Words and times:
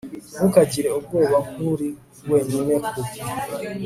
ntukagire 0.35 0.89
ubwoba 0.99 1.37
nk'uri 1.51 1.89
wenyine 2.31 2.73
ku 2.89 2.99